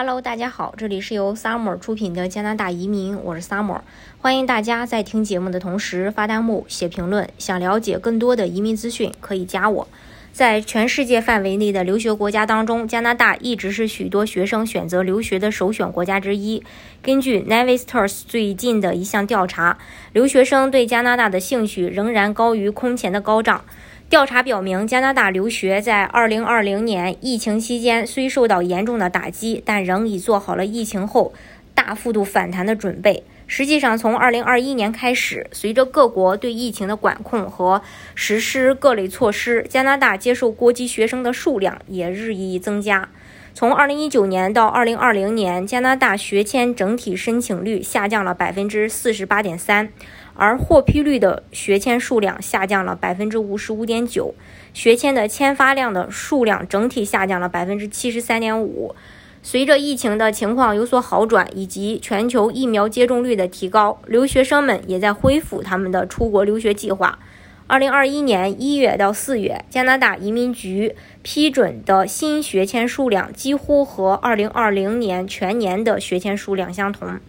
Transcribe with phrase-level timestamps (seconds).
[0.00, 3.80] Hello，大家好，这里是由 Summer 出品的加拿大移民，我是 Summer，
[4.20, 7.28] 欢迎大家在听节目的同时发弹幕、写评论。
[7.36, 9.88] 想了解更多的移民资讯，可以加我。
[10.32, 16.62] 在全世界范围内的留学国家当中，加拿大一直是许多学生选择留学的首选国家之一。
[17.02, 19.78] 根据 Navistars 最近的一项调查，
[20.12, 23.64] 留学生对加拿大的兴趣仍然高于空前的高涨。
[24.08, 31.34] 调查表明，加拿大留学在2020年疫情期间虽受到严重的打击，但仍已做好了疫情后
[31.74, 33.22] 大幅度反弹的准备。
[33.46, 37.82] 实际上，从2021年开始，随着各国对疫情的管控和
[38.14, 43.10] 实施各类措施，加拿大接受国际学生的数量也日益增加。
[43.54, 49.88] 从2019年到2020年，加拿大学签整体申请率下降了48.3%。
[50.40, 54.36] 而获批率的学签数量下降了百分之五十五点九，
[54.72, 58.94] 学签的签发量的数量整体下降了百分之七十三点五。
[59.42, 67.18] 随着疫情的情况有所好转，以及全球疫苗接种率的提高，留学生们也在恢复他们的出国留学计划。
[67.66, 70.94] 二零二一年一月到四月，加拿大移民局
[71.30, 77.20] 批准的新学签数量几乎和二零二零年全年的学签数量相同。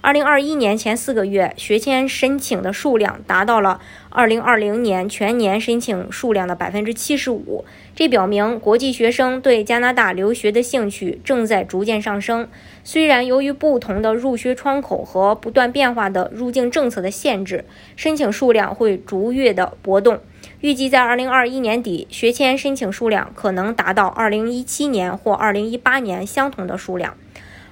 [0.00, 7.64] 二零二一年前四个月，学签申请的数量达到了二零二零年全年申请数量的百分之七十五。
[7.96, 12.48] 这表明国际学生对加拿大留学的兴趣正在逐渐上升。
[12.84, 17.64] 虽然由于不同的入学窗口和不断变化的入境政策的限制，
[17.96, 20.20] 申请数量会逐月的波动。
[20.60, 27.16] 预计在二零二一年底，学签申请数量可能达到二零一七年或二零一八年相同的数量。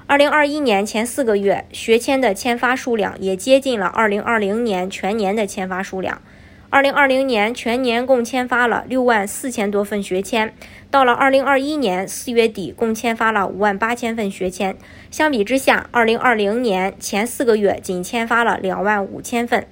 [0.07, 6.23] 二零二一年前四个月，学签的签发数量也接近了二零二零年全年的签发数量。
[6.69, 10.53] 二零二零年全年共签发了六万四千多份学签，
[10.91, 14.77] 到了二零二一年四月底，共签发了五万八千份学签。
[15.11, 19.67] 相比之下，二零二零年前四个月仅签发了两万五千份。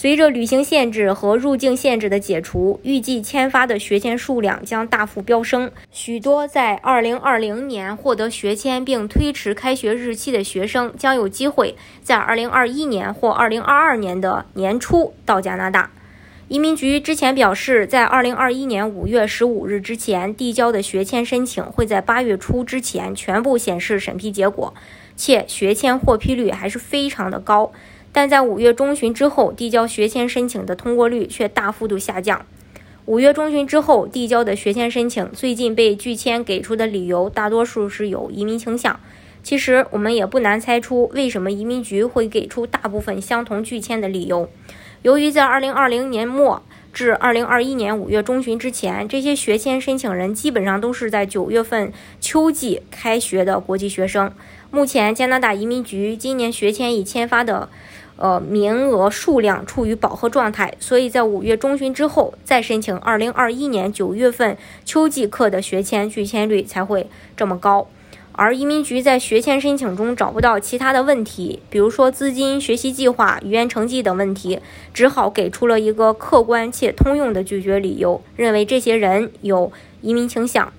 [0.00, 5.70] 随着旅行限制和入境限制的解除，预计签发的学签数量将大幅飙升。
[5.92, 15.90] 许多在2020年获得学签并推迟开学日期的学生，将有机会在2021年或2022年的年初到加拿大。
[16.48, 24.72] 移民局之前表示，在2021年5月15日之前递交的学签申请会在8月初之前全部显示审批结果，
[25.14, 27.70] 且学签获批率还是非常的高。
[28.12, 32.44] 但在五月中旬之后，递交学签申请的通过率却大幅度下降。
[33.06, 39.00] 五月中旬之后递交的学签申请，最近被拒签给出的理由大多数是有移民倾向。
[39.42, 44.48] 其实我们也不难猜出，为什么移民局会给出大部分相同拒签的理由。
[45.02, 46.62] 由于在2020年末
[46.92, 54.30] 至2021年五月中旬之前，这些学签申请人基本上都是在九月份秋季开学的国际学生。
[54.70, 57.70] 目前，加拿大移民局今年学签已签发的。
[58.20, 67.88] 呃，名额数量处于饱和状态，所以在五月中旬之后再申请二零二一年九月份秋季课的学签拒签率才会这么高。
[68.32, 74.60] 而移民局在学签申请中找不到其他的问题，比如说资金、学习计划、语言成绩等问题，
[74.92, 80.70] 只好给出了一个客观且通用的拒绝理由，认为这些人有移民倾向。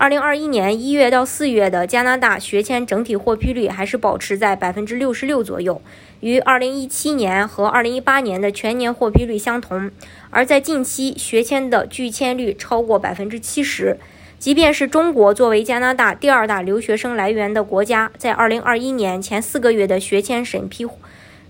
[0.00, 5.82] 二零二一年一月到四月的加拿大学签整体获批率还是保持在百分之六十六左右，
[6.20, 9.90] 与二零一七年和二零一八年的全年获批率相同。
[10.30, 13.98] 而在近期，学签的拒签率超过百分之七十。
[14.38, 20.86] 即便是中国作为加拿大第二大留学生来源的国家，在二零二一年前四个月的学签审批。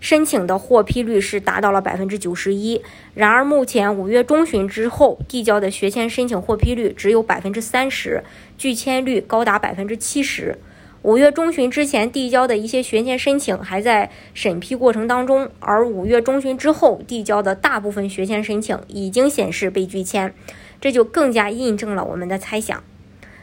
[0.01, 2.83] 申请的获批率是达到了百分之九十一，
[3.15, 8.25] 然而目前五月中旬之后递交的学签申请获批率只有百分之三十，
[8.57, 10.59] 拒签率高达百分之七十。
[11.03, 20.35] 五月中旬之前递交的一些学签申请还在审批过程当中，而五月中旬之后递交的大部分学签申请已经显示被拒签，
[20.81, 22.83] 这就更加印证了我们的猜想。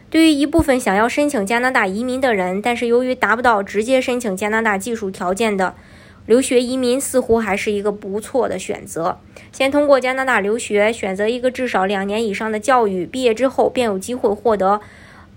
[0.09, 5.76] 对于一部分想要申请加拿大移民的人，但是由于达不到直接申请加拿大技术条件的。
[6.28, 9.18] 留学移民似乎还是一个不错的选择。
[9.52, 14.79] 先通过加拿大留学，选择一个至少两年以上的教育，毕业之后便有机会获得，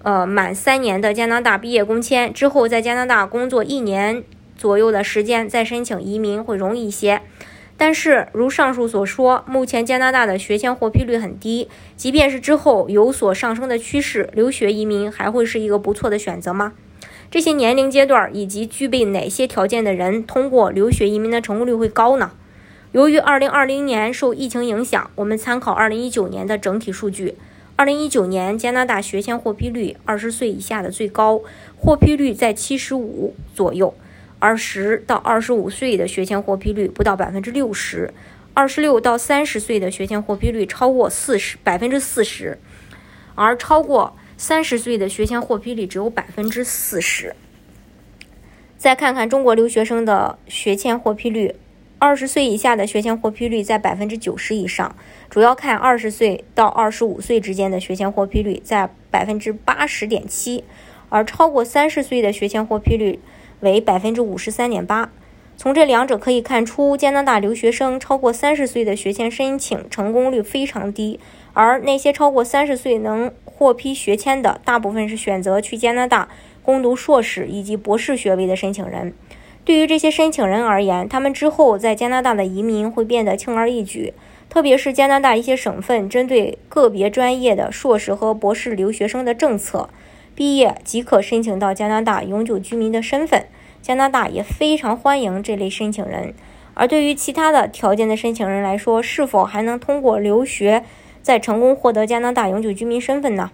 [0.03, 2.31] 呃，满三年的加拿大毕业工签。
[2.31, 4.23] 之后在加拿大工作一年
[4.59, 7.23] 左右的时间，再申请移民会容易一些。
[7.77, 11.67] 但是，如上述所说，目前加拿大的学签获批率很低。
[11.97, 16.75] 即便是之后有所上升的趋势，留学移民还会是一个不错的选择吗？
[17.31, 22.32] 这些年龄阶段以及具备哪些条件的人通过留学移民的成功率会高呢？
[22.91, 27.37] 由于2020年受疫情影响，我们参考2019年的整体数据
[27.77, 31.41] 二零一九年加拿大学签获批率二十岁以下的最高，
[31.77, 33.94] 获批率在七十五左右；
[34.41, 38.11] 二十到二十五岁的学签获批率不到百分之六十；
[38.55, 42.59] 二十六到三十岁的学签获批率超过四十百分之四十，
[43.37, 47.37] 而超过三十岁的学前获批率只有百分之四十。
[48.79, 51.57] 再看看中国留学生的学签获批率。
[51.99, 54.97] 二十岁以下的学前获批率在百分之九十以上，
[55.29, 60.65] 主要看二十岁到二十五岁之间的学前获批率在百分之八十点七，
[61.11, 63.19] 而超过三十岁的学前获批率
[63.61, 65.13] 为百分之五十三点八。
[65.59, 71.21] 从这两者可以看出，加拿大留学生超过三十岁的学前申请成功率非常低，
[71.53, 76.31] 而那些超过三十岁能获批学签的，大部分是选择去加拿大
[76.62, 79.12] 攻读硕士以及博士学位的申请人。
[79.67, 84.15] 对于这些申请人而言，他们之后在加拿大的移民会变得轻而易举。
[84.49, 89.91] 特别是加拿大一些省份针对个别专业的硕士和博士留学生的政策，
[90.35, 93.45] 毕业即可申请到加拿大永久居民的身份。
[93.83, 96.33] 加拿大也非常欢迎这类申请人。
[96.73, 100.83] 而对于其他的条件的申请人来说，是否还能通过留学
[101.23, 103.51] 再成功获得加拿大永久居民身份呢？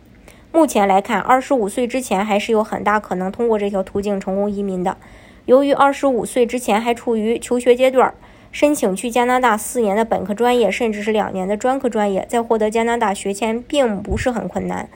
[0.53, 4.97] 目前来看，二十五岁之前还是有很大可能通过这条途径成功移民的。
[5.45, 8.15] 由于二十五岁之前还处于求学阶段，
[8.51, 14.89] 申请去加拿大四年的本科专业，甚至是两年的专科专业，再获得加拿大学签并不是很困难。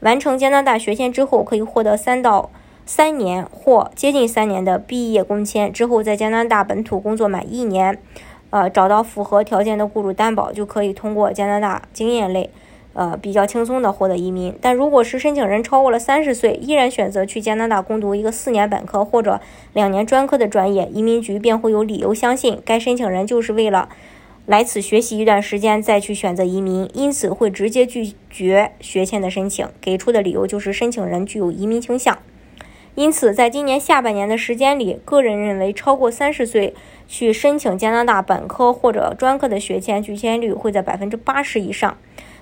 [0.00, 2.50] 完成加拿大学签之后，可以获得三到
[2.86, 7.98] 三年或接近三年的毕业工签，之后在加拿大本土工作满一年，
[8.50, 12.50] 呃，找到符合条件的雇主担保，就可以通过加拿大经验类。
[12.94, 19.40] 呃，比较轻松的获得移民，但如果是申请人超过了三十岁，依然选择去加拿大攻读一个四年本科或者
[19.72, 23.88] 两年专科的专业，移民局便会有理由相信该申请人就是为了
[24.46, 32.18] 来此学习一段时间再去选择移民，因此会直接拒绝学签的申请，给出的理由就是申请人具有移民倾向。
[32.98, 36.74] 因此，在今年下半年的时间里，个人认为超过三十岁
[37.06, 41.96] 去申请加拿大本科或者专科的学签拒签率会在百分之八十以上。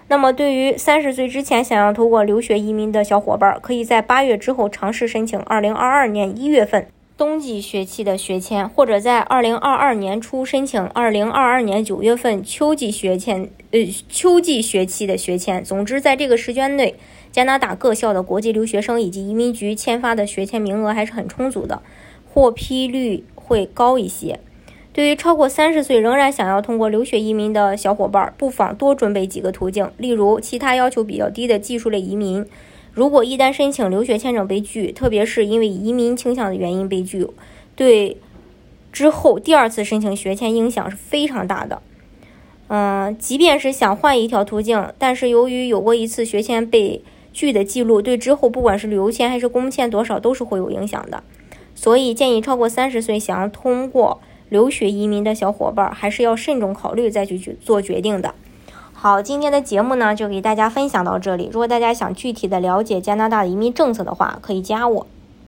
[0.09, 6.87] 那么，对于三十岁之前想要通过留学移民的小伙伴，可以在八月之后尝试申请二零二二年一月份
[7.19, 15.63] 冬季学期的学签，或者在二零二二年初申请二零二二年九月份秋季学签，呃，秋季学期的学签。
[15.63, 16.95] 总之，在这个时间内，
[17.37, 21.83] 加拿大各校的国际留学生以及移民局签发的学签名额还是很充足的，
[22.33, 24.41] 获批率会高一些。
[24.95, 29.91] 对于超过三十岁仍然想要通过留学移民的小伙伴，不妨多准备几个途径。
[29.99, 32.43] 例如，其他要求比较低的技术类移民，
[32.95, 37.29] 如果一旦申请留学签证被拒，特别是因为移民倾向的原因被拒，
[37.75, 38.17] 对
[38.91, 41.83] 之后第二次申请学签影响是非常大的。
[42.69, 47.03] 嗯，即便是想换一条途径，但是由于有过一次学签被
[47.37, 51.23] 据的记录，对之后不管是旅游签还是工签，多少都是会有影响的。
[51.75, 54.21] 所以建议超过三十岁想要通过。
[54.49, 58.33] 留学移民的小伙伴还是要慎重考虑再去去做决定的。
[58.93, 61.51] 好，今天的节目呢就给大家分享到这里。
[61.53, 65.07] 如果大家想具体的了解加拿大的移民政策的话，可以加我。